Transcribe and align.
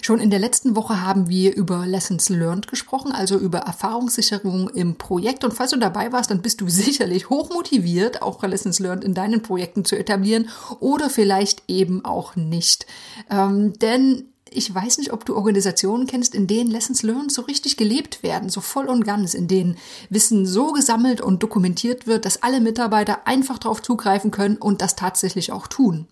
Schon 0.00 0.20
in 0.20 0.30
der 0.30 0.38
letzten 0.38 0.74
Woche 0.74 1.02
haben 1.02 1.28
wir 1.28 1.54
über 1.54 1.86
Lessons 1.86 2.28
Learned 2.28 2.66
gesprochen, 2.68 3.12
also 3.12 3.36
über 3.36 3.58
Erfahrungssicherung 3.58 4.70
im 4.70 4.96
Projekt. 4.96 5.44
Und 5.44 5.52
falls 5.52 5.72
du 5.72 5.78
dabei 5.78 6.12
warst, 6.12 6.30
dann 6.30 6.42
bist 6.42 6.60
du 6.60 6.68
sicherlich 6.70 7.28
hochmotiviert, 7.28 8.22
auch 8.22 8.42
Lessons 8.42 8.78
Learned 8.78 9.04
in 9.04 9.14
deinen 9.14 9.42
Projekten 9.42 9.84
zu 9.84 9.96
etablieren 9.96 10.48
oder 10.80 11.10
vielleicht 11.10 11.62
eben 11.68 12.04
auch 12.04 12.36
nicht. 12.36 12.86
Ähm, 13.30 13.78
denn 13.78 14.24
ich 14.54 14.72
weiß 14.72 14.98
nicht, 14.98 15.12
ob 15.12 15.24
du 15.24 15.34
Organisationen 15.34 16.06
kennst, 16.06 16.34
in 16.34 16.46
denen 16.46 16.70
Lessons 16.70 17.02
Learned 17.02 17.32
so 17.32 17.42
richtig 17.42 17.76
gelebt 17.76 18.22
werden, 18.22 18.48
so 18.50 18.60
voll 18.60 18.86
und 18.86 19.04
ganz, 19.04 19.34
in 19.34 19.48
denen 19.48 19.76
Wissen 20.10 20.46
so 20.46 20.72
gesammelt 20.72 21.20
und 21.20 21.42
dokumentiert 21.42 22.06
wird, 22.06 22.24
dass 22.24 22.42
alle 22.42 22.60
Mitarbeiter 22.60 23.26
einfach 23.26 23.58
darauf 23.58 23.82
zugreifen 23.82 24.30
können 24.30 24.56
und 24.56 24.82
das 24.82 24.96
tatsächlich 24.96 25.52
auch 25.52 25.66
tun. 25.66 26.06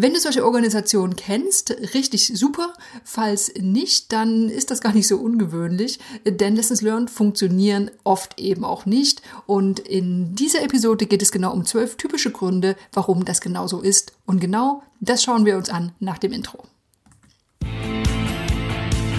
Wenn 0.00 0.14
du 0.14 0.20
solche 0.20 0.44
Organisationen 0.44 1.16
kennst, 1.16 1.70
richtig 1.92 2.28
super. 2.28 2.72
Falls 3.02 3.52
nicht, 3.58 4.12
dann 4.12 4.48
ist 4.48 4.70
das 4.70 4.80
gar 4.80 4.92
nicht 4.92 5.08
so 5.08 5.16
ungewöhnlich, 5.16 5.98
denn 6.24 6.54
Lessons 6.54 6.82
Learned 6.82 7.10
funktionieren 7.10 7.90
oft 8.04 8.38
eben 8.38 8.64
auch 8.64 8.86
nicht. 8.86 9.22
Und 9.46 9.80
in 9.80 10.36
dieser 10.36 10.62
Episode 10.62 11.06
geht 11.06 11.20
es 11.20 11.32
genau 11.32 11.52
um 11.52 11.66
zwölf 11.66 11.96
typische 11.96 12.30
Gründe, 12.30 12.76
warum 12.92 13.24
das 13.24 13.40
genau 13.40 13.66
so 13.66 13.80
ist. 13.80 14.12
Und 14.24 14.38
genau 14.40 14.84
das 15.00 15.24
schauen 15.24 15.44
wir 15.44 15.56
uns 15.56 15.68
an 15.68 15.90
nach 15.98 16.18
dem 16.18 16.30
Intro. 16.30 16.62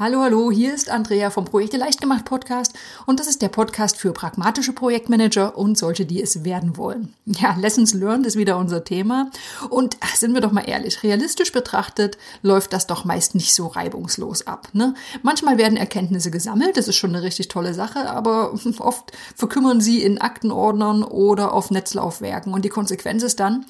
Hallo, 0.00 0.20
hallo, 0.20 0.52
hier 0.52 0.72
ist 0.72 0.90
Andrea 0.90 1.28
vom 1.28 1.44
Projekte 1.44 1.76
leicht 1.76 2.00
gemacht 2.00 2.24
Podcast 2.24 2.72
und 3.06 3.18
das 3.18 3.26
ist 3.26 3.42
der 3.42 3.48
Podcast 3.48 3.96
für 3.96 4.12
pragmatische 4.12 4.72
Projektmanager 4.72 5.58
und 5.58 5.76
solche, 5.76 6.06
die 6.06 6.22
es 6.22 6.44
werden 6.44 6.76
wollen. 6.76 7.14
Ja, 7.26 7.56
Lessons 7.58 7.94
Learned 7.94 8.24
ist 8.24 8.36
wieder 8.36 8.58
unser 8.58 8.84
Thema 8.84 9.28
und 9.70 9.96
ach, 9.98 10.14
sind 10.14 10.34
wir 10.34 10.40
doch 10.40 10.52
mal 10.52 10.68
ehrlich, 10.68 11.02
realistisch 11.02 11.50
betrachtet 11.50 12.16
läuft 12.42 12.72
das 12.74 12.86
doch 12.86 13.04
meist 13.04 13.34
nicht 13.34 13.52
so 13.52 13.66
reibungslos 13.66 14.46
ab. 14.46 14.68
Ne? 14.72 14.94
Manchmal 15.22 15.58
werden 15.58 15.76
Erkenntnisse 15.76 16.30
gesammelt, 16.30 16.76
das 16.76 16.86
ist 16.86 16.94
schon 16.94 17.10
eine 17.10 17.24
richtig 17.24 17.48
tolle 17.48 17.74
Sache, 17.74 18.08
aber 18.08 18.52
oft 18.78 19.10
verkümmern 19.34 19.80
sie 19.80 20.00
in 20.04 20.20
Aktenordnern 20.20 21.02
oder 21.02 21.52
auf 21.52 21.72
Netzlaufwerken 21.72 22.54
und 22.54 22.64
die 22.64 22.68
Konsequenz 22.68 23.24
ist 23.24 23.40
dann, 23.40 23.66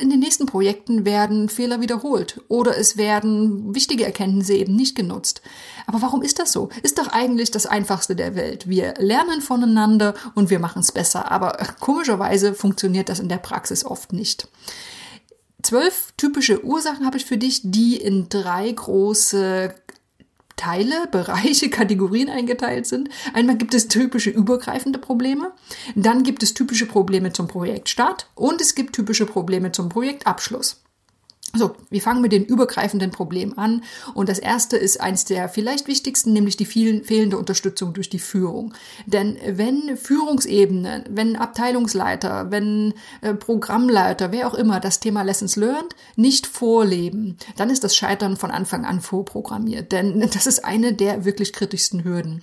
in 0.00 0.10
den 0.10 0.20
nächsten 0.20 0.46
Projekten 0.46 1.04
werden 1.04 1.48
Fehler 1.48 1.80
wiederholt 1.80 2.40
oder 2.48 2.76
es 2.76 2.96
werden 2.96 3.74
wichtige 3.74 4.04
Erkenntnisse 4.04 4.54
eben 4.54 4.74
nicht 4.74 4.96
genutzt. 4.96 5.42
Aber 5.86 6.02
warum 6.02 6.22
ist 6.22 6.38
das 6.38 6.52
so? 6.52 6.68
Ist 6.82 6.98
doch 6.98 7.08
eigentlich 7.08 7.50
das 7.50 7.66
Einfachste 7.66 8.16
der 8.16 8.34
Welt. 8.34 8.68
Wir 8.68 8.94
lernen 8.98 9.40
voneinander 9.40 10.14
und 10.34 10.50
wir 10.50 10.58
machen 10.58 10.80
es 10.80 10.92
besser. 10.92 11.30
Aber 11.30 11.56
komischerweise 11.80 12.54
funktioniert 12.54 13.08
das 13.08 13.20
in 13.20 13.28
der 13.28 13.38
Praxis 13.38 13.84
oft 13.84 14.12
nicht. 14.12 14.48
Zwölf 15.62 16.12
typische 16.16 16.64
Ursachen 16.64 17.04
habe 17.04 17.16
ich 17.16 17.24
für 17.24 17.38
dich, 17.38 17.62
die 17.64 17.96
in 17.96 18.28
drei 18.28 18.70
große 18.70 19.74
Teile, 20.58 21.06
Bereiche, 21.10 21.70
Kategorien 21.70 22.28
eingeteilt 22.28 22.86
sind. 22.86 23.08
Einmal 23.32 23.56
gibt 23.56 23.72
es 23.72 23.88
typische 23.88 24.28
übergreifende 24.28 24.98
Probleme, 24.98 25.52
dann 25.94 26.22
gibt 26.22 26.42
es 26.42 26.52
typische 26.52 26.84
Probleme 26.84 27.32
zum 27.32 27.48
Projektstart 27.48 28.28
und 28.34 28.60
es 28.60 28.74
gibt 28.74 28.94
typische 28.94 29.24
Probleme 29.24 29.72
zum 29.72 29.88
Projektabschluss. 29.88 30.82
So, 31.54 31.74
wir 31.88 32.02
fangen 32.02 32.20
mit 32.20 32.32
den 32.32 32.44
übergreifenden 32.44 33.10
Problemen 33.10 33.56
an. 33.56 33.82
Und 34.12 34.28
das 34.28 34.38
erste 34.38 34.76
ist 34.76 35.00
eins 35.00 35.24
der 35.24 35.48
vielleicht 35.48 35.88
wichtigsten, 35.88 36.34
nämlich 36.34 36.58
die 36.58 36.66
vielen, 36.66 37.04
fehlende 37.04 37.38
Unterstützung 37.38 37.94
durch 37.94 38.10
die 38.10 38.18
Führung. 38.18 38.74
Denn 39.06 39.38
wenn 39.46 39.96
Führungsebene, 39.96 41.04
wenn 41.08 41.36
Abteilungsleiter, 41.36 42.50
wenn 42.50 42.92
äh, 43.22 43.32
Programmleiter, 43.32 44.30
wer 44.30 44.46
auch 44.46 44.54
immer 44.54 44.78
das 44.78 45.00
Thema 45.00 45.22
Lessons 45.22 45.56
Learned 45.56 45.96
nicht 46.16 46.46
vorleben, 46.46 47.38
dann 47.56 47.70
ist 47.70 47.82
das 47.82 47.96
Scheitern 47.96 48.36
von 48.36 48.50
Anfang 48.50 48.84
an 48.84 49.00
vorprogrammiert. 49.00 49.90
Denn 49.90 50.20
das 50.32 50.46
ist 50.46 50.66
eine 50.66 50.92
der 50.92 51.24
wirklich 51.24 51.54
kritischsten 51.54 52.04
Hürden. 52.04 52.42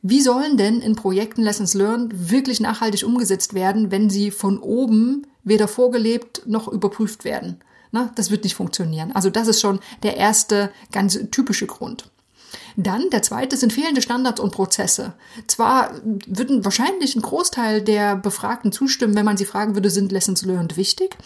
Wie 0.00 0.22
sollen 0.22 0.56
denn 0.56 0.80
in 0.80 0.96
Projekten 0.96 1.42
Lessons 1.42 1.74
Learned 1.74 2.30
wirklich 2.30 2.60
nachhaltig 2.60 3.04
umgesetzt 3.04 3.52
werden, 3.52 3.90
wenn 3.90 4.08
sie 4.08 4.30
von 4.30 4.58
oben 4.58 5.26
weder 5.44 5.68
vorgelebt 5.68 6.42
noch 6.46 6.66
überprüft 6.66 7.24
werden? 7.24 7.60
Na, 7.92 8.10
das 8.16 8.30
wird 8.30 8.44
nicht 8.44 8.56
funktionieren. 8.56 9.12
Also 9.12 9.30
das 9.30 9.48
ist 9.48 9.60
schon 9.60 9.78
der 10.02 10.16
erste 10.16 10.72
ganz 10.90 11.18
typische 11.30 11.66
Grund. 11.66 12.10
Dann 12.76 13.10
der 13.10 13.22
zweite 13.22 13.56
sind 13.56 13.72
fehlende 13.72 14.02
Standards 14.02 14.40
und 14.40 14.52
Prozesse. 14.52 15.12
Zwar 15.46 15.92
würden 16.26 16.64
wahrscheinlich 16.64 17.14
ein 17.14 17.22
Großteil 17.22 17.82
der 17.82 18.16
Befragten 18.16 18.72
zustimmen, 18.72 19.14
wenn 19.14 19.26
man 19.26 19.36
sie 19.36 19.44
fragen 19.44 19.74
würde, 19.74 19.90
sind 19.90 20.10
Lessons 20.10 20.42
Learned 20.44 20.76
wichtig, 20.78 21.16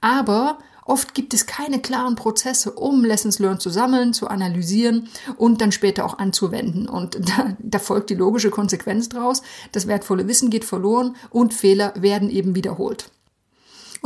aber 0.00 0.58
oft 0.86 1.14
gibt 1.14 1.34
es 1.34 1.46
keine 1.46 1.80
klaren 1.80 2.14
Prozesse, 2.14 2.72
um 2.72 3.04
Lessons 3.04 3.38
Learned 3.38 3.60
zu 3.60 3.68
sammeln, 3.68 4.14
zu 4.14 4.28
analysieren 4.28 5.08
und 5.36 5.60
dann 5.60 5.72
später 5.72 6.04
auch 6.06 6.18
anzuwenden. 6.18 6.88
Und 6.88 7.14
da, 7.28 7.56
da 7.58 7.78
folgt 7.78 8.08
die 8.08 8.14
logische 8.14 8.50
Konsequenz 8.50 9.08
draus. 9.10 9.42
Das 9.72 9.86
wertvolle 9.86 10.28
Wissen 10.28 10.48
geht 10.48 10.64
verloren 10.64 11.16
und 11.28 11.52
Fehler 11.52 11.92
werden 11.96 12.30
eben 12.30 12.54
wiederholt. 12.54 13.10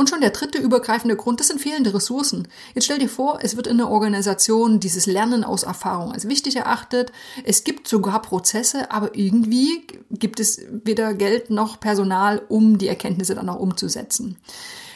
Und 0.01 0.09
schon 0.09 0.21
der 0.21 0.31
dritte 0.31 0.57
übergreifende 0.57 1.15
Grund, 1.15 1.39
das 1.39 1.49
sind 1.49 1.61
fehlende 1.61 1.93
Ressourcen. 1.93 2.47
Jetzt 2.73 2.85
stell 2.85 2.97
dir 2.97 3.07
vor, 3.07 3.37
es 3.43 3.55
wird 3.55 3.67
in 3.67 3.77
der 3.77 3.87
Organisation 3.87 4.79
dieses 4.79 5.05
Lernen 5.05 5.43
aus 5.43 5.61
Erfahrung 5.61 6.11
als 6.11 6.27
wichtig 6.27 6.55
erachtet. 6.55 7.11
Es 7.43 7.63
gibt 7.63 7.87
sogar 7.87 8.19
Prozesse, 8.23 8.89
aber 8.89 9.15
irgendwie 9.15 9.85
gibt 10.09 10.39
es 10.39 10.59
weder 10.71 11.13
Geld 11.13 11.51
noch 11.51 11.79
Personal, 11.79 12.41
um 12.49 12.79
die 12.79 12.87
Erkenntnisse 12.87 13.35
dann 13.35 13.47
auch 13.47 13.59
umzusetzen. 13.59 14.37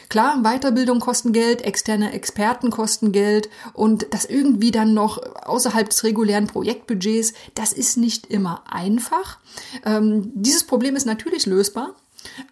Klar, 0.08 0.42
Weiterbildung 0.42 0.98
kosten 0.98 1.32
Geld, 1.32 1.62
externe 1.62 2.12
Experten 2.12 2.72
kosten 2.72 3.12
Geld 3.12 3.48
und 3.74 4.08
das 4.10 4.24
irgendwie 4.24 4.72
dann 4.72 4.92
noch 4.92 5.18
außerhalb 5.44 5.88
des 5.88 6.02
regulären 6.02 6.48
Projektbudgets, 6.48 7.32
das 7.54 7.72
ist 7.72 7.96
nicht 7.96 8.26
immer 8.26 8.64
einfach. 8.68 9.38
Ähm, 9.84 10.32
dieses 10.34 10.64
Problem 10.64 10.96
ist 10.96 11.06
natürlich 11.06 11.46
lösbar 11.46 11.94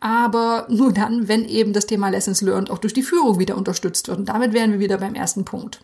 aber 0.00 0.66
nur 0.68 0.92
dann, 0.92 1.28
wenn 1.28 1.44
eben 1.44 1.72
das 1.72 1.86
Thema 1.86 2.08
Lessons 2.08 2.40
Learned 2.42 2.70
auch 2.70 2.78
durch 2.78 2.94
die 2.94 3.02
Führung 3.02 3.38
wieder 3.38 3.56
unterstützt 3.56 4.08
wird. 4.08 4.18
Und 4.18 4.28
damit 4.28 4.52
wären 4.52 4.72
wir 4.72 4.80
wieder 4.80 4.98
beim 4.98 5.14
ersten 5.14 5.44
Punkt. 5.44 5.80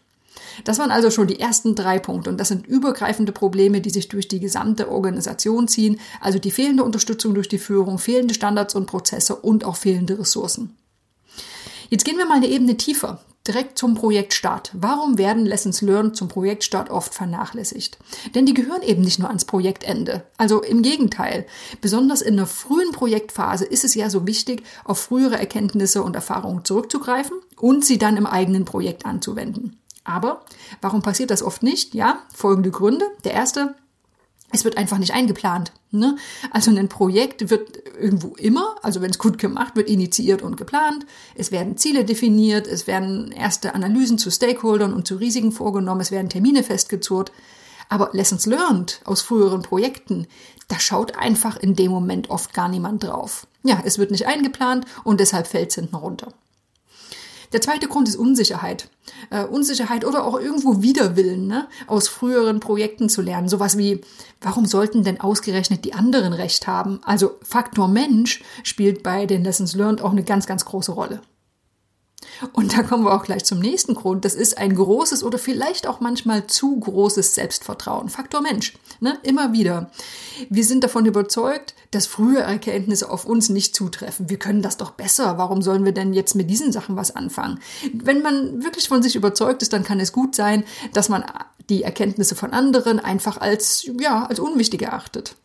Das 0.65 0.78
waren 0.78 0.91
also 0.91 1.11
schon 1.11 1.27
die 1.27 1.41
ersten 1.41 1.75
drei 1.75 1.99
Punkte 1.99 2.28
und 2.28 2.39
das 2.39 2.49
sind 2.49 2.66
übergreifende 2.66 3.33
Probleme, 3.33 3.81
die 3.81 3.91
sich 3.91 4.09
durch 4.09 4.28
die 4.28 4.41
gesamte 4.41 4.91
Organisation 4.91 5.69
ziehen, 5.69 6.00
also 6.21 6.39
die 6.39 6.50
fehlende 6.50 6.84
Unterstützung 6.84 7.34
durch 7.34 7.49
die 7.49 7.59
Führung, 7.59 7.99
fehlende 7.99 8.34
Standards 8.34 8.75
und 8.75 8.87
Prozesse 8.87 9.37
und 9.37 9.65
auch 9.65 9.77
fehlende 9.77 10.19
Ressourcen. 10.19 10.77
Jetzt 11.89 12.05
gehen 12.05 12.19
wir 12.19 12.27
mal 12.27 12.37
eine 12.37 12.49
Ebene 12.49 12.77
tiefer 12.77 13.21
direkt 13.47 13.78
zum 13.78 13.95
Projektstart. 13.95 14.71
Warum 14.75 15.19
werden 15.19 15.47
Lessons 15.47 15.81
Learned 15.81 16.17
zum 16.17 16.28
Projektstart 16.28 16.91
oft 16.91 17.15
vernachlässigt? 17.15 17.99
Denn 18.34 18.47
die 18.47 18.55
gehören 18.55 18.83
eben 18.83 19.03
nicht 19.03 19.19
nur 19.19 19.28
ans 19.28 19.45
Projektende. 19.45 20.25
Also 20.37 20.62
im 20.62 20.83
Gegenteil. 20.83 21.47
Besonders 21.81 22.21
in 22.21 22.37
der 22.37 22.47
frühen 22.47 22.93
Projektphase 22.93 23.65
ist 23.65 23.84
es 23.84 23.95
ja 23.95 24.11
so 24.11 24.27
wichtig, 24.27 24.62
auf 24.84 25.01
frühere 25.01 25.39
Erkenntnisse 25.39 26.03
und 26.03 26.15
Erfahrungen 26.15 26.65
zurückzugreifen 26.65 27.39
und 27.56 27.84
sie 27.84 27.99
dann 27.99 28.17
im 28.17 28.27
eigenen 28.27 28.65
Projekt 28.65 29.06
anzuwenden. 29.06 29.81
Aber 30.05 30.45
warum 30.81 31.03
passiert 31.03 31.31
das 31.31 31.43
oft 31.43 31.62
nicht? 31.62 31.95
Ja, 31.95 32.21
folgende 32.34 32.71
Gründe. 32.71 33.05
Der 33.25 33.33
erste, 33.33 33.75
es 34.53 34.65
wird 34.65 34.77
einfach 34.77 34.99
nicht 34.99 35.12
eingeplant. 35.12 35.72
Ne? 35.91 36.16
Also 36.50 36.71
ein 36.71 36.88
Projekt 36.88 37.50
wird 37.50 37.83
irgendwo 38.00 38.34
immer, 38.37 38.77
also 38.83 39.00
wenn 39.00 39.11
es 39.11 39.19
gut 39.19 39.38
gemacht 39.38 39.77
wird, 39.77 39.88
initiiert 39.88 40.43
und 40.43 40.56
geplant. 40.56 41.06
Es 41.34 41.53
werden 41.53 41.77
Ziele 41.77 42.05
definiert, 42.05 42.66
es 42.66 42.87
werden 42.87 43.33
erste 43.33 43.75
Analysen 43.75 44.19
zu 44.19 44.31
Stakeholdern 44.31 44.95
und 44.95 45.07
zu 45.07 45.16
Risiken 45.16 45.53
vorgenommen, 45.53 46.01
es 46.01 46.10
werden 46.10 46.30
Termine 46.30 46.63
festgezurrt. 46.63 47.33
Aber 47.89 48.10
Lessons 48.13 48.47
learned 48.47 49.01
aus 49.04 49.21
früheren 49.21 49.63
Projekten, 49.63 50.27
da 50.69 50.78
schaut 50.78 51.16
einfach 51.16 51.57
in 51.57 51.75
dem 51.75 51.91
Moment 51.91 52.30
oft 52.30 52.54
gar 52.54 52.69
niemand 52.69 53.03
drauf. 53.03 53.48
Ja, 53.65 53.83
es 53.84 53.98
wird 53.98 54.13
nicht 54.13 54.27
eingeplant 54.27 54.86
und 55.03 55.19
deshalb 55.21 55.48
fällt 55.48 55.71
es 55.71 55.75
hinten 55.75 55.97
runter. 55.97 56.33
Der 57.53 57.61
zweite 57.61 57.89
Grund 57.89 58.09
ist 58.09 58.17
Unsicherheit. 58.17 58.89
Äh, 59.31 59.45
Unsicherheit 59.45 60.05
oder 60.05 60.25
auch 60.25 60.39
irgendwo 60.39 60.83
Widerwillen, 60.83 61.47
ne? 61.47 61.69
aus 61.89 62.07
früheren 62.07 62.61
Projekten 62.61 63.09
zu 63.09 63.23
lernen. 63.23 63.49
Sowas 63.49 63.77
wie, 63.77 64.03
warum 64.41 64.67
sollten 64.67 65.03
denn 65.03 65.21
ausgerechnet 65.21 65.85
die 65.85 65.95
anderen 65.95 66.33
Recht 66.33 66.67
haben? 66.67 67.01
Also 67.05 67.33
Faktor 67.43 67.89
Mensch 67.89 68.43
spielt 68.63 69.03
bei 69.03 69.27
den 69.27 69.43
Lessons 69.43 69.75
Learned 69.75 70.01
auch 70.01 70.13
eine 70.13 70.23
ganz, 70.23 70.47
ganz 70.47 70.65
große 70.65 70.93
Rolle. 70.93 71.21
Und 72.53 72.77
da 72.77 72.83
kommen 72.83 73.05
wir 73.05 73.15
auch 73.15 73.25
gleich 73.25 73.45
zum 73.45 73.61
nächsten 73.61 73.95
Grund. 73.95 74.25
Das 74.25 74.34
ist 74.34 74.59
ein 74.59 74.75
großes 74.75 75.22
oder 75.22 75.39
vielleicht 75.39 75.87
auch 75.87 76.01
manchmal 76.01 76.47
zu 76.47 76.78
großes 76.78 77.34
Selbstvertrauen. 77.34 78.09
Faktor 78.09 78.43
Mensch. 78.43 78.75
Ne? 79.01 79.19
Immer 79.22 79.53
wieder. 79.53 79.91
Wir 80.49 80.65
sind 80.65 80.84
davon 80.84 81.07
überzeugt, 81.07 81.75
dass 81.91 82.07
frühe 82.07 82.41
Erkenntnisse 82.41 83.11
auf 83.11 83.25
uns 83.25 83.49
nicht 83.49 83.75
zutreffen. 83.75 84.28
Wir 84.28 84.39
können 84.39 84.63
das 84.63 84.77
doch 84.77 84.91
besser. 84.91 85.39
Warum 85.39 85.63
sollen 85.63 85.84
wir 85.84 85.93
denn 85.93 86.13
jetzt 86.13 86.34
mit 86.34 86.51
diesen 86.51 86.72
Sachen 86.72 86.97
was 86.97 87.15
anfangen? 87.15 87.61
Wenn 87.93 88.23
man 88.23 88.63
wirklich 88.63 88.89
von 88.89 89.03
sich 89.03 89.16
überzeugt 89.16 89.63
ist, 89.63 89.73
dann 89.73 89.84
kann 89.84 90.01
es 90.01 90.13
gut 90.13 90.34
sein, 90.34 90.65
dass 90.93 91.09
man 91.09 91.25
die 91.71 91.83
Erkenntnisse 91.83 92.34
von 92.34 92.53
anderen 92.53 93.01
einfach 93.01 93.41
als, 93.41 93.89
ja, 93.99 94.27
als 94.27 94.41
unwichtig 94.41 94.83
erachtet. 94.83 95.37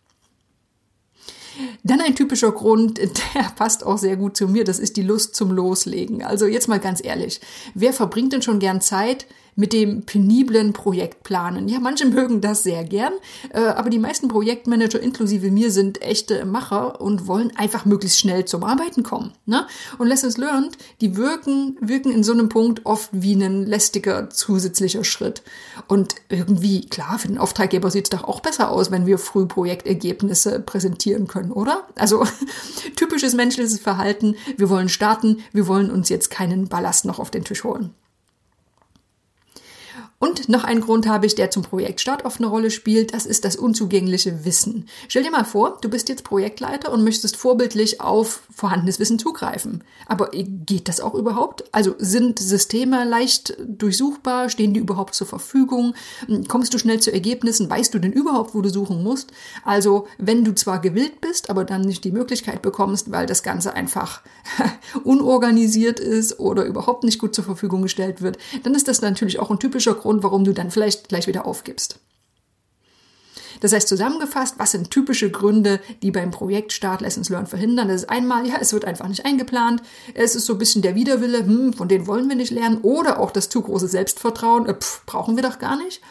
Dann 1.86 2.02
ein 2.02 2.16
typischer 2.16 2.52
Grund, 2.52 2.98
der 3.36 3.44
passt 3.56 3.86
auch 3.86 4.00
sehr 4.00 4.18
gut 4.18 4.36
zu 4.36 4.48
mir, 4.48 4.64
das 4.64 4.80
ist 4.80 4.98
die 4.98 5.04
Lust 5.04 5.36
zum 5.36 5.52
Loslegen. 5.52 6.24
Also 6.24 6.48
jetzt 6.48 6.68
mal 6.68 6.80
ganz 6.80 7.04
ehrlich, 7.04 7.40
wer 7.76 7.94
verbringt 7.94 8.34
denn 8.34 8.42
schon 8.42 8.60
gern 8.60 8.82
Zeit 8.82 9.28
mit 9.56 9.74
dem 9.74 10.04
peniblen 10.04 10.74
Projektplanen. 10.74 11.68
Ja, 11.68 11.80
manche 11.80 12.06
mögen 12.06 12.42
das 12.42 12.64
sehr 12.64 12.84
gern, 12.84 13.14
äh, 13.54 13.60
aber 13.60 13.90
die 13.90 14.00
meisten 14.00 14.28
Projektmanager 14.28 15.00
inklusive 15.00 15.50
mir 15.52 15.72
sind 15.72 16.02
echte 16.02 16.46
Macher 16.46 17.00
und 17.02 17.28
wollen 17.28 17.52
einfach 17.56 17.86
möglichst 17.86 18.20
schnell 18.20 18.46
zum 18.46 18.64
Arbeiten 18.64 19.04
kommen. 19.04 19.32
Ne? 19.46 19.66
Und 19.98 20.08
Lessons 20.08 20.38
Learned, 20.38 20.78
die 21.02 21.16
wirken, 21.16 21.78
wirken 21.80 22.12
in 22.12 22.24
so 22.24 22.34
einem 22.34 22.50
Punkt 22.50 22.86
oft 22.86 23.10
wie 23.12 23.34
ein 23.34 23.66
lästiger 23.66 24.30
zusätzlicher 24.30 25.04
Schritt. 25.04 25.42
Und 25.88 26.16
irgendwie, 26.30 26.88
klar, 26.88 27.18
für 27.20 27.28
den 27.28 27.38
Auftraggeber 27.38 27.92
sieht 27.92 28.06
es 28.06 28.10
doch 28.10 28.26
auch 28.26 28.42
besser 28.42 28.70
aus, 28.70 28.92
wenn 28.92 29.06
wir 29.06 29.18
früh 29.18 29.46
Projektergebnisse 29.46 30.60
präsentieren 30.60 31.28
können, 31.28 31.52
oder? 31.52 31.88
Also 31.96 32.26
typisches 32.96 33.34
menschliches 33.34 33.80
Verhalten. 33.80 34.36
Wir 34.58 34.70
wollen 34.70 34.90
starten, 34.90 35.40
wir 35.54 35.68
wollen 35.68 35.90
uns 35.90 36.10
jetzt 36.10 36.30
keinen 36.30 36.68
Ballast 36.68 37.06
noch 37.06 37.20
auf 37.20 37.32
den 37.32 37.44
Tisch 37.44 37.64
holen. 37.64 37.94
Und 40.26 40.50
noch 40.50 40.64
einen 40.64 40.82
Grund 40.82 41.08
habe 41.08 41.28
ich, 41.28 41.36
der 41.36 41.52
zum 41.52 41.62
Projektstart 41.62 42.26
oft 42.26 42.40
eine 42.40 42.48
Rolle 42.48 42.72
spielt, 42.72 43.14
das 43.14 43.28
ist 43.28 43.46
das 43.46 43.56
unzugängliche 43.56 44.44
Wissen. 44.44 44.88
Stell 45.08 45.22
dir 45.22 45.30
mal 45.30 45.46
vor, 45.46 45.78
du 45.82 45.88
bist 45.88 46.10
jetzt 46.10 46.24
Projektleiter 46.24 46.92
und 46.92 47.04
möchtest 47.04 47.38
vorbildlich 47.38 48.02
auf 48.02 48.42
vorhandenes 48.52 49.00
Wissen 49.00 49.20
zugreifen. 49.20 49.84
Aber 50.08 50.32
geht 50.32 50.88
das 50.88 51.00
auch 51.00 51.14
überhaupt? 51.14 51.66
Also 51.72 51.94
sind 52.00 52.40
Systeme 52.40 53.04
leicht 53.04 53.56
durchsuchbar? 53.68 54.50
Stehen 54.50 54.74
die 54.74 54.80
überhaupt 54.80 55.14
zur 55.14 55.28
Verfügung? 55.28 55.94
Kommst 56.48 56.74
du 56.74 56.80
schnell 56.80 57.00
zu 57.00 57.14
Ergebnissen? 57.14 57.70
Weißt 57.70 57.94
du 57.94 58.00
denn 58.00 58.12
überhaupt, 58.12 58.56
wo 58.56 58.62
du 58.62 58.70
suchen 58.70 59.04
musst? 59.04 59.32
Also 59.64 60.08
wenn 60.18 60.44
du 60.44 60.56
zwar 60.56 60.80
gewillt 60.80 61.22
bist, 61.22 61.52
aber 61.52 61.66
dann 61.66 61.82
nicht 61.82 62.04
die 62.04 62.12
Möglichkeit 62.12 62.64
bekommst, 62.64 63.12
weil 63.12 63.28
das 63.28 63.44
Ganze 63.44 63.76
einfach 63.76 64.22
unorganisiert 65.04 66.00
ist 66.00 66.40
oder 66.40 66.66
überhaupt 66.66 67.04
nicht 67.04 67.20
gut 67.20 67.36
zur 67.36 67.44
Verfügung 67.44 67.84
gestellt 67.84 68.24
wird, 68.24 68.40
dann 68.64 68.74
ist 68.74 68.88
das 68.88 69.02
natürlich 69.02 69.38
auch 69.38 69.52
ein 69.52 69.60
typischer 69.60 69.94
Grund, 69.94 70.15
warum 70.24 70.44
du 70.44 70.54
dann 70.54 70.72
vielleicht 70.72 71.10
gleich 71.10 71.28
wieder 71.28 71.46
aufgibst. 71.46 72.00
Das 73.62 73.74
heißt 73.74 73.88
zusammengefasst, 73.88 74.56
was 74.58 74.72
sind 74.72 74.92
typische 74.92 75.32
Gründe, 75.32 75.80
die 76.02 76.12
beim 76.12 76.32
Projektstart 76.32 77.02
Lessons 77.02 77.30
Learned 77.30 77.50
verhindern? 77.50 77.88
Das 77.88 78.02
ist 78.04 78.10
einmal, 78.10 78.48
ja, 78.48 78.58
es 78.60 78.74
wird 78.74 78.86
einfach 78.86 79.08
nicht 79.08 79.26
eingeplant. 79.26 79.82
Es 80.14 80.36
ist 80.36 80.46
so 80.46 80.54
ein 80.54 80.60
bisschen 80.60 80.82
der 80.82 80.96
Widerwille, 80.96 81.40
hm, 81.40 81.74
von 81.74 81.88
denen 81.88 82.08
wollen 82.08 82.28
wir 82.30 82.36
nicht 82.36 82.52
lernen. 82.52 82.80
Oder 82.82 83.20
auch 83.20 83.32
das 83.32 83.50
zu 83.50 83.62
große 83.62 83.88
Selbstvertrauen, 83.88 84.66
äh, 84.68 84.76
pff, 84.76 85.06
brauchen 85.06 85.36
wir 85.36 85.44
doch 85.44 85.60
gar 85.60 85.78
nicht. 85.78 86.02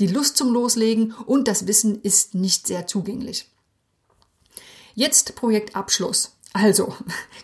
Die 0.00 0.06
Lust 0.06 0.36
zum 0.36 0.52
Loslegen 0.52 1.14
und 1.26 1.48
das 1.48 1.66
Wissen 1.66 2.00
ist 2.02 2.34
nicht 2.34 2.66
sehr 2.66 2.86
zugänglich. 2.86 3.48
Jetzt 4.94 5.34
Projektabschluss. 5.34 6.36
Also, 6.54 6.94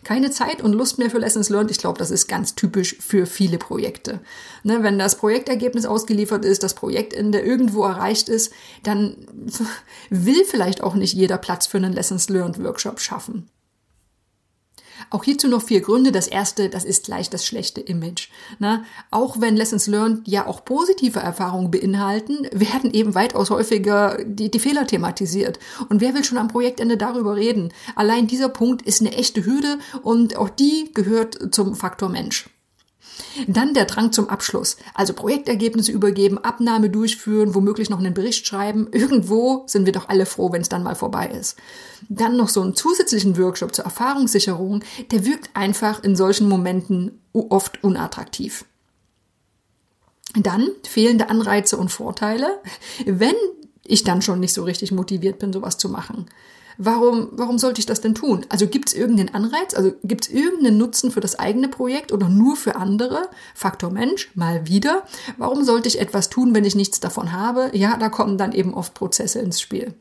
keine 0.05 0.31
Zeit 0.31 0.61
und 0.61 0.75
Lust 0.75 0.99
mehr 0.99 1.11
für 1.11 1.19
Lessons 1.19 1.49
Learned. 1.49 1.71
Ich 1.71 1.79
glaube, 1.79 1.99
das 1.99 2.11
ist 2.11 2.29
ganz 2.29 2.55
typisch 2.55 2.97
für 3.01 3.25
viele 3.25 3.57
Projekte. 3.57 4.21
Ne, 4.65 4.83
wenn 4.83 4.99
das 4.99 5.17
Projektergebnis 5.17 5.87
ausgeliefert 5.87 6.45
ist, 6.45 6.63
das 6.63 6.75
Projektende 6.75 7.41
irgendwo 7.41 7.85
erreicht 7.85 8.29
ist, 8.29 8.53
dann 8.83 9.17
will 10.11 10.45
vielleicht 10.45 10.83
auch 10.83 10.95
nicht 10.95 11.15
jeder 11.15 11.39
Platz 11.39 11.67
für 11.67 11.79
einen 11.79 11.95
Lessons 11.95 12.29
Learned 12.29 12.63
Workshop 12.63 13.01
schaffen. 13.01 13.49
Auch 15.11 15.25
hierzu 15.25 15.49
noch 15.49 15.63
vier 15.63 15.81
Gründe. 15.81 16.13
Das 16.13 16.27
erste, 16.27 16.69
das 16.69 16.85
ist 16.85 17.07
gleich 17.07 17.31
das 17.31 17.47
schlechte 17.47 17.81
Image. 17.81 18.29
Na, 18.59 18.85
auch 19.11 19.41
wenn 19.41 19.57
Lessons 19.57 19.87
Learned 19.87 20.27
ja 20.27 20.47
auch 20.47 20.65
positive 20.65 21.21
Erfahrungen 21.21 21.71
beinhalten, 21.71 22.47
werden 22.53 22.93
eben 22.93 23.15
weitaus 23.15 23.51
häufiger 23.51 24.19
die, 24.25 24.51
die 24.51 24.59
Fehler 24.59 24.87
thematisiert. 24.87 25.59
Und 25.89 26.01
wer 26.01 26.15
will 26.15 26.25
schon 26.25 26.39
am 26.39 26.49
Projektende 26.49 26.97
darüber 26.97 27.37
reden? 27.37 27.73
Allein 27.97 28.27
dieser 28.27 28.49
Punkt 28.49 28.83
ist 28.83 29.01
eine 29.01 29.13
echte 29.13 29.45
Hürde 29.45 29.79
und 30.03 30.37
auch 30.37 30.49
die 30.49 30.91
gehört 30.95 31.55
zum 31.55 31.75
Faktor 31.75 32.09
Mensch. 32.09 32.49
Dann 33.47 33.75
der 33.75 33.85
Drang 33.85 34.13
zum 34.13 34.29
Abschluss, 34.29 34.77
also 34.95 35.13
Projektergebnisse 35.13 35.93
übergeben, 35.93 36.39
Abnahme 36.39 36.91
durchführen, 36.91 37.55
womöglich 37.55 37.91
noch 37.91 37.99
einen 37.99 38.15
Bericht 38.15 38.47
schreiben. 38.47 38.89
Irgendwo 38.93 39.65
sind 39.67 39.87
wir 39.87 39.93
doch 39.93 40.09
alle 40.09 40.27
froh, 40.27 40.53
wenn 40.53 40.63
es 40.63 40.69
dann 40.69 40.83
mal 40.83 40.95
vorbei 40.95 41.29
ist. 41.29 41.57
Dann 42.09 42.37
noch 42.37 42.49
so 42.49 42.63
einen 42.63 42.75
zusätzlichen 42.75 43.39
Workshop 43.39 43.75
zur 43.75 43.85
Erfahrungssicherung, 43.85 44.83
der 45.11 45.25
wirkt 45.25 45.51
einfach 45.55 46.03
in 46.03 46.17
solchen 46.17 46.49
Momenten 46.49 47.21
oft 47.33 47.83
unattraktiv. 47.85 48.65
Dann 50.35 50.69
fehlende 50.87 51.31
Anreize 51.31 51.77
und 51.77 51.91
Vorteile, 51.91 52.61
wenn 53.07 53.35
ich 53.85 54.05
dann 54.05 54.23
schon 54.23 54.41
nicht 54.41 54.53
so 54.53 54.65
richtig 54.65 54.93
motiviert 54.93 55.39
bin, 55.39 55.53
sowas 55.53 55.79
zu 55.79 55.89
machen. 55.89 56.27
Warum, 56.81 57.31
warum 57.33 57.59
sollte 57.59 57.81
ich 57.81 57.87
das 57.87 58.01
denn 58.01 58.15
tun? 58.15 58.47
Also 58.51 58.69
gibt 58.69 58.89
es 58.89 58.95
irgendeinen 58.95 59.35
Anreiz? 59.35 59.75
Also 59.75 59.95
gibt 60.05 60.27
es 60.27 60.33
irgendeinen 60.33 60.79
Nutzen 60.79 61.11
für 61.11 61.19
das 61.19 61.37
eigene 61.37 61.67
Projekt 61.67 62.13
oder 62.13 62.29
nur 62.29 62.55
für 62.55 62.77
andere? 62.77 63.29
Faktor 63.53 63.91
Mensch, 63.91 64.31
mal 64.37 64.69
wieder. 64.69 65.03
Warum 65.39 65.65
sollte 65.65 65.89
ich 65.89 66.01
etwas 66.01 66.31
tun, 66.31 66.55
wenn 66.55 66.65
ich 66.65 66.77
nichts 66.77 67.01
davon 67.01 67.33
habe? 67.33 67.71
Ja, 67.73 67.97
da 67.97 68.09
kommen 68.09 68.39
dann 68.39 68.53
eben 68.53 68.75
oft 68.75 68.95
Prozesse 68.95 69.41
ins 69.41 69.61
Spiel. 69.61 69.93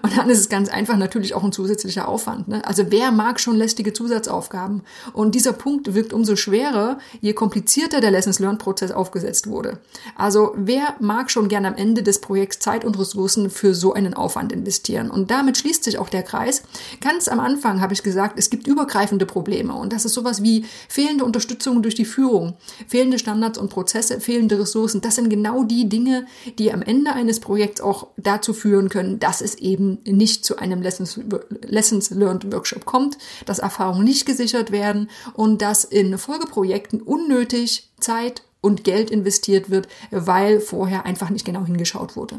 Und 0.00 0.16
dann 0.16 0.30
ist 0.30 0.38
es 0.38 0.48
ganz 0.48 0.68
einfach 0.68 0.96
natürlich 0.96 1.34
auch 1.34 1.44
ein 1.44 1.52
zusätzlicher 1.52 2.08
Aufwand. 2.08 2.48
Ne? 2.48 2.66
Also 2.66 2.84
wer 2.90 3.12
mag 3.12 3.40
schon 3.40 3.56
lästige 3.56 3.92
Zusatzaufgaben? 3.92 4.82
Und 5.12 5.34
dieser 5.34 5.52
Punkt 5.52 5.94
wirkt 5.94 6.12
umso 6.12 6.36
schwerer, 6.36 6.98
je 7.20 7.34
komplizierter 7.34 8.00
der 8.00 8.10
Lessons 8.10 8.38
Learned 8.38 8.58
Prozess 8.58 8.90
aufgesetzt 8.90 9.48
wurde. 9.48 9.78
Also 10.16 10.54
wer 10.56 10.94
mag 11.00 11.30
schon 11.30 11.48
gern 11.48 11.66
am 11.66 11.74
Ende 11.74 12.02
des 12.02 12.20
Projekts 12.20 12.60
Zeit 12.60 12.84
und 12.84 12.98
Ressourcen 12.98 13.50
für 13.50 13.74
so 13.74 13.92
einen 13.92 14.14
Aufwand 14.14 14.52
investieren? 14.52 15.10
Und 15.10 15.30
damit 15.30 15.58
schließt 15.58 15.84
sich 15.84 15.98
auch 15.98 16.08
der 16.08 16.22
Kreis. 16.22 16.62
Ganz 17.00 17.28
am 17.28 17.40
Anfang 17.40 17.80
habe 17.80 17.92
ich 17.92 18.02
gesagt, 18.02 18.38
es 18.38 18.50
gibt 18.50 18.66
übergreifende 18.66 19.26
Probleme. 19.26 19.74
Und 19.74 19.92
das 19.92 20.04
ist 20.04 20.14
sowas 20.14 20.42
wie 20.42 20.64
fehlende 20.88 21.24
Unterstützung 21.24 21.82
durch 21.82 21.94
die 21.94 22.04
Führung, 22.04 22.54
fehlende 22.86 23.18
Standards 23.18 23.58
und 23.58 23.68
Prozesse, 23.68 24.20
fehlende 24.20 24.58
Ressourcen. 24.58 25.00
Das 25.00 25.16
sind 25.16 25.28
genau 25.28 25.64
die 25.64 25.88
Dinge, 25.88 26.26
die 26.58 26.72
am 26.72 26.82
Ende 26.82 27.12
eines 27.12 27.40
Projekts 27.40 27.80
auch 27.80 28.08
dazu 28.16 28.54
führen 28.54 28.88
können, 28.88 29.18
dass 29.18 29.40
es 29.40 29.56
eben 29.56 29.81
eben 29.82 29.98
nicht 30.04 30.44
zu 30.44 30.56
einem 30.56 30.82
Lessons, 30.82 31.18
Lessons 31.62 32.10
Learned 32.10 32.52
Workshop 32.52 32.84
kommt, 32.84 33.18
dass 33.46 33.58
Erfahrungen 33.58 34.04
nicht 34.04 34.26
gesichert 34.26 34.70
werden 34.70 35.10
und 35.34 35.62
dass 35.62 35.84
in 35.84 36.16
Folgeprojekten 36.18 37.00
unnötig 37.02 37.90
Zeit 38.00 38.42
und 38.60 38.84
Geld 38.84 39.10
investiert 39.10 39.70
wird, 39.70 39.88
weil 40.10 40.60
vorher 40.60 41.04
einfach 41.04 41.30
nicht 41.30 41.44
genau 41.44 41.64
hingeschaut 41.64 42.16
wurde. 42.16 42.36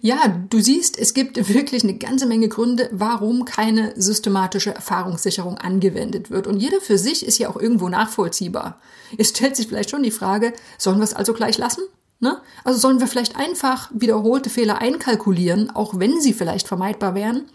Ja, 0.00 0.28
du 0.48 0.60
siehst, 0.60 0.96
es 0.98 1.14
gibt 1.14 1.52
wirklich 1.52 1.82
eine 1.82 1.98
ganze 1.98 2.24
Menge 2.26 2.48
Gründe, 2.48 2.88
warum 2.92 3.44
keine 3.44 3.92
systematische 4.00 4.72
Erfahrungssicherung 4.72 5.58
angewendet 5.58 6.30
wird. 6.30 6.46
Und 6.46 6.60
jeder 6.60 6.80
für 6.80 6.96
sich 6.96 7.26
ist 7.26 7.38
ja 7.38 7.50
auch 7.50 7.56
irgendwo 7.56 7.88
nachvollziehbar. 7.88 8.80
Jetzt 9.18 9.36
stellt 9.36 9.56
sich 9.56 9.66
vielleicht 9.66 9.90
schon 9.90 10.04
die 10.04 10.12
Frage, 10.12 10.52
sollen 10.78 10.98
wir 10.98 11.04
es 11.04 11.14
also 11.14 11.34
gleich 11.34 11.58
lassen? 11.58 11.82
Ne? 12.20 12.38
Also 12.64 12.78
sollen 12.78 13.00
wir 13.00 13.06
vielleicht 13.06 13.36
einfach 13.36 13.90
wiederholte 13.94 14.50
Fehler 14.50 14.78
einkalkulieren, 14.78 15.70
auch 15.70 15.98
wenn 15.98 16.20
sie 16.20 16.34
vielleicht 16.34 16.68
vermeidbar 16.68 17.14
wären. 17.14 17.46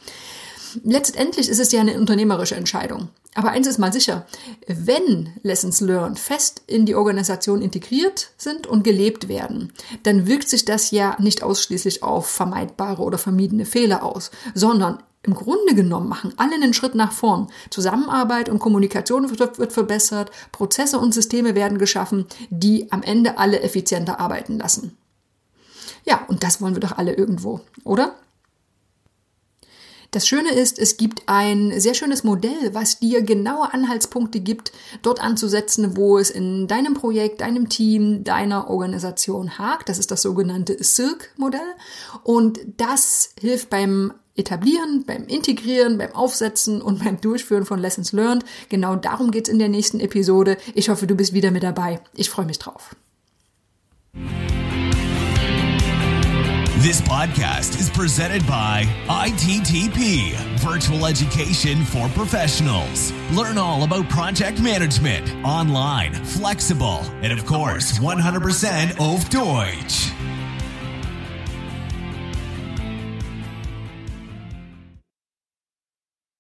Letztendlich 0.84 1.48
ist 1.48 1.60
es 1.60 1.72
ja 1.72 1.82
eine 1.82 1.98
unternehmerische 1.98 2.56
Entscheidung. 2.56 3.10
Aber 3.36 3.52
eins 3.52 3.68
ist 3.68 3.78
mal 3.78 3.94
sicher, 3.94 4.26
wenn 4.68 5.30
Lessons 5.44 5.82
Learned 5.82 6.18
fest 6.18 6.64
in 6.68 6.86
die 6.86 6.96
Organisation 6.96 7.62
integriert 7.62 8.32
sind 8.38 8.66
und 8.66 8.84
gelebt 8.84 9.28
werden, 9.28 9.74
dann 10.04 10.26
wirkt 10.26 10.50
sich 10.50 10.66
das 10.66 10.92
ja 10.92 11.18
nicht 11.20 11.44
ausschließlich 11.44 12.02
auf 12.02 12.28
vermeidbare 12.28 13.04
oder 13.04 13.18
vermiedene 13.18 13.66
Fehler 13.66 14.04
aus, 14.04 14.32
sondern 14.54 15.04
im 15.26 15.34
Grunde 15.34 15.76
genommen 15.76 16.08
machen 16.08 16.34
alle 16.38 16.56
einen 16.56 16.74
Schritt 16.74 16.96
nach 16.96 17.12
vorn. 17.12 17.48
Zusammenarbeit 17.70 18.50
und 18.50 18.60
Kommunikation 18.60 19.30
wird, 19.30 19.74
verbessert, 19.74 20.32
Prozesse 20.52 21.00
und 21.00 21.14
Systeme 21.14 21.56
werden 21.56 21.78
geschaffen, 21.78 22.26
die 22.50 22.92
am 22.92 23.04
Ende 23.04 23.38
alle 23.38 23.62
effizienter 23.62 24.20
arbeiten 24.20 24.58
lassen. 24.58 24.98
Ja, 26.06 26.24
und 26.28 26.44
das 26.44 26.62
wollen 26.62 26.76
wir 26.76 26.82
doch 26.82 26.98
alle 26.98 27.14
irgendwo, 27.14 27.62
oder? 27.84 28.16
Das 30.12 30.30
Schöne 30.30 30.54
ist, 30.54 30.80
es 30.80 30.96
gibt 30.96 31.24
ein 31.26 31.78
sehr 31.78 31.94
schönes 31.94 32.24
Modell, 32.24 32.74
was 32.74 33.00
dir 33.00 33.22
genaue 33.22 33.74
Anhaltspunkte 33.74 34.40
gibt, 34.40 34.72
dort 35.02 35.20
anzusetzen, 35.20 35.98
wo 35.98 36.18
es 36.18 36.30
in 36.30 36.68
deinem 36.68 36.94
Projekt, 36.94 37.42
deinem 37.42 37.68
Team, 37.68 38.24
deiner 38.24 38.70
Organisation 38.70 39.58
hakt. 39.58 39.90
Das 39.90 39.98
ist 39.98 40.12
das 40.12 40.22
sogenannte 40.22 40.82
Silk-Modell. 40.82 41.60
Und 42.24 42.62
das 42.78 43.32
hilft 43.42 43.70
beim 43.70 44.14
Etablieren, 44.36 45.06
beim 45.06 45.26
Integrieren, 45.28 45.98
beim 45.98 46.14
Aufsetzen 46.14 46.82
und 46.82 47.04
beim 47.04 47.22
Durchführen 47.22 47.66
von 47.66 47.80
Lessons 47.80 48.12
Learned. 48.12 48.44
Genau 48.70 48.96
darum 48.98 49.32
geht's 49.32 49.50
in 49.50 49.60
der 49.60 49.70
nächsten 49.70 50.02
Episode. 50.02 50.58
Ich 50.74 50.90
hoffe, 50.90 51.08
du 51.08 51.16
bist 51.16 51.34
wieder 51.34 51.52
mit 51.52 51.64
dabei. 51.64 52.02
Ich 52.14 52.30
freue 52.30 52.46
mich 52.46 52.60
drauf. 52.60 52.96
This 56.86 57.02
podcast 57.02 57.80
is 57.80 57.90
presented 57.90 58.46
by 58.46 58.86
ITTP, 59.10 60.36
Virtual 60.60 61.08
Education 61.08 61.84
for 61.84 62.08
Professionals. 62.10 63.12
Learn 63.32 63.58
all 63.58 63.84
about 63.84 64.08
project 64.08 64.62
management, 64.62 65.26
online, 65.44 66.14
flexible, 66.14 67.00
and 67.24 67.34
of 67.34 67.44
course, 67.48 67.98
100% 67.98 69.00
auf 69.00 69.28
Deutsch. 69.30 70.15